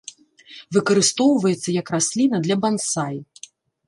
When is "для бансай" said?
2.47-3.15